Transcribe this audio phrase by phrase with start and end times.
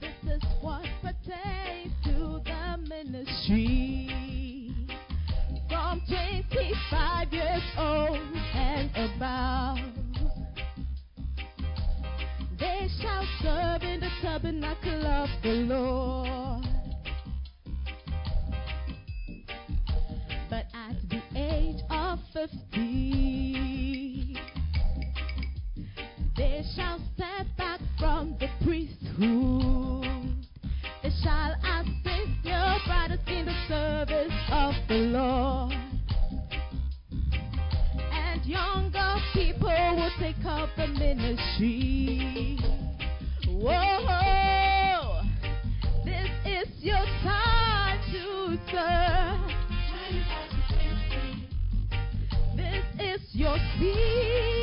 [0.00, 4.08] This is what pertains to the ministry.
[5.68, 8.20] From 25 years old
[8.54, 9.78] and above,
[12.60, 16.64] they shall serve in the tabernacle of the Lord.
[20.48, 23.65] But at the age of 50,
[38.46, 42.58] younger people will take up the ministry.
[43.48, 45.22] Whoa,
[46.04, 49.50] this is your time to serve.
[52.56, 54.55] This is your season.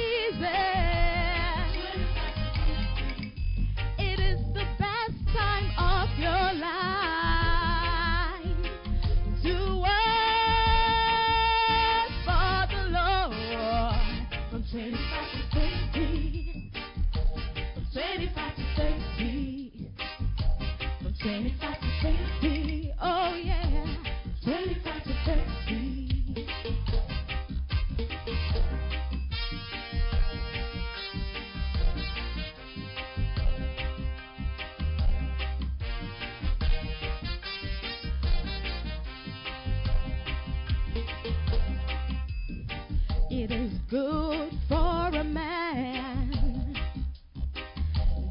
[43.43, 46.77] It is good for a man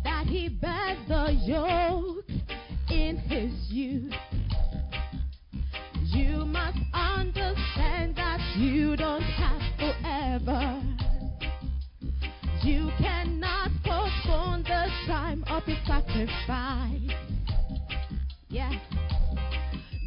[0.05, 2.25] that he bears the yoke
[2.89, 4.15] in his youth.
[6.07, 10.83] You must understand that you don't have forever.
[12.63, 17.11] You cannot postpone the time of your sacrifice.
[18.49, 18.73] Yeah.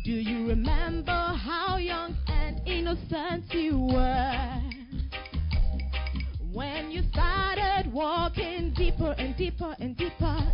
[0.04, 4.65] Do you remember how young and innocent you were?
[6.96, 10.48] You started walking deeper and deeper and deeper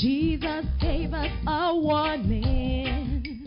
[0.00, 3.44] Jesus gave us a warning.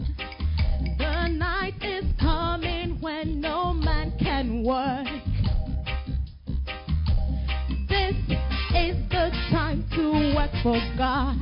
[0.99, 5.07] The night is coming when no man can work.
[7.89, 8.15] This
[8.75, 11.39] is the time to work for God.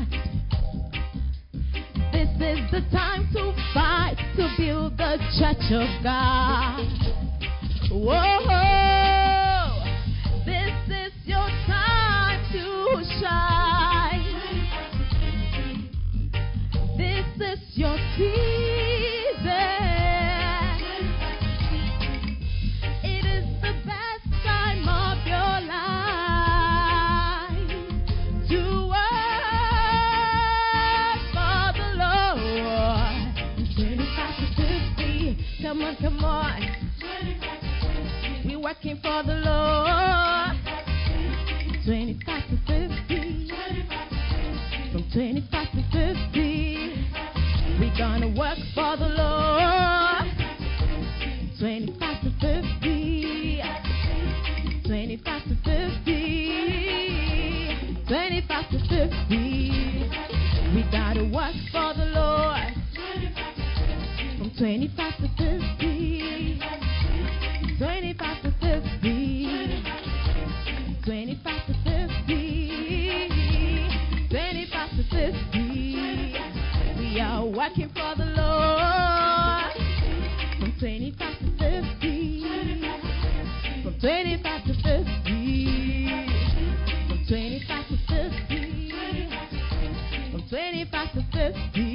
[2.14, 6.88] This is the time to fight to build the church of God.
[7.92, 8.61] Whoa,
[36.58, 38.46] 21.
[38.46, 40.58] We working for the Lord.
[41.86, 43.52] 25 to 50.
[44.92, 46.58] From 25 to 50.
[47.80, 50.26] We gonna work for the Lord.
[51.60, 53.62] 25 to 50.
[54.86, 56.12] 25 to 50.
[58.08, 59.36] 25 to 50.
[60.76, 62.72] We gotta work for the Lord.
[64.58, 65.81] 25 to 50.
[77.62, 79.74] Working for the Lord.
[80.60, 82.82] From 25 to 50.
[83.84, 84.88] From 25 to 50.
[87.08, 88.62] From 25 to 50.
[90.32, 91.91] From 25 to 50.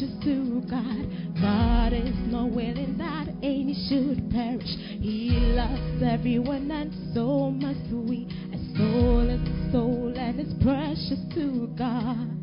[0.00, 1.40] Precious to God.
[1.40, 4.68] God is not willing that any should perish.
[5.00, 8.26] He loves everyone and so must we.
[8.52, 12.39] A soul is a soul and it's precious to God.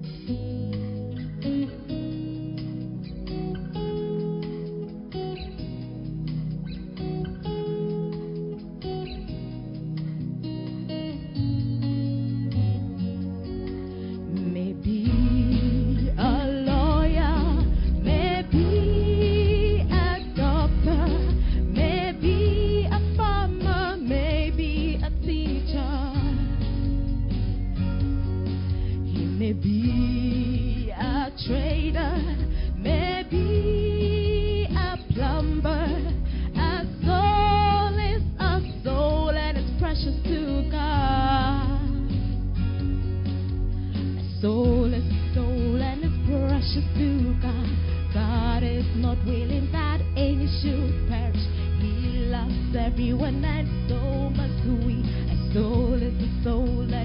[52.97, 55.03] Everyone and so must we.
[55.29, 56.96] A soul is a soul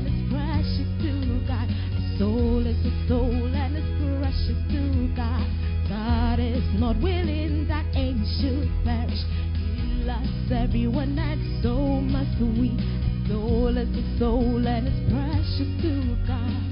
[6.83, 9.23] Not willing that any should perish.
[9.55, 12.71] He loves everyone and so must we.
[12.71, 16.72] A soul is a soul and it's precious to God.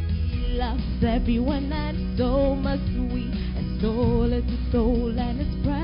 [0.53, 3.31] Loves everyone, and so must we.
[3.55, 5.80] And soul is a soul, and it's precious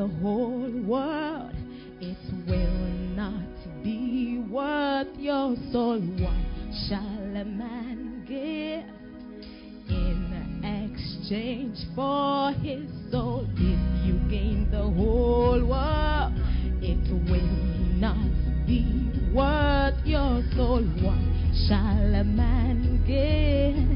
[0.00, 1.52] the whole world,
[2.00, 2.16] it
[2.48, 3.44] will not
[3.84, 6.00] be worth your soul.
[6.00, 6.32] What
[6.88, 8.86] shall a man give
[9.90, 13.46] in exchange for his soul?
[13.56, 16.32] If you gain the whole world,
[16.80, 17.56] it will
[18.00, 18.16] not
[18.66, 20.82] be worth your soul.
[21.02, 21.20] What
[21.68, 23.89] shall a man give?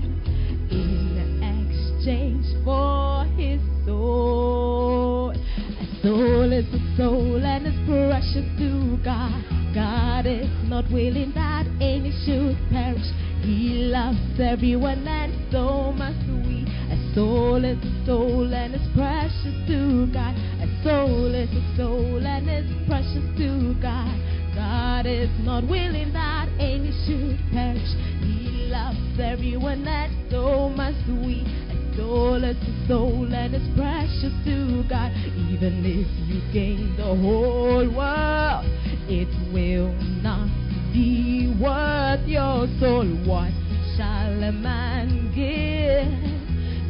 [6.96, 9.42] Soul and it's precious to God.
[9.74, 13.06] God is not willing that any should perish.
[13.42, 16.62] He loves everyone and so must we.
[16.90, 20.34] A soul is a soul and it's precious to God.
[20.62, 24.14] A soul is a soul and it's precious to God.
[24.54, 27.90] God is not willing that any should perish.
[28.22, 31.63] He loves everyone and so must we.
[31.96, 32.54] A
[32.88, 35.12] soul and it's precious to God.
[35.48, 38.66] Even if you gain the whole world,
[39.08, 40.48] it will not
[40.92, 43.06] be worth your soul.
[43.24, 43.52] What
[43.96, 46.10] shall a man give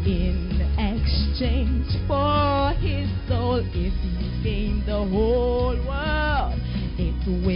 [0.07, 3.61] in exchange for his soul?
[3.61, 6.59] If you gain the whole world,
[6.99, 7.55] it will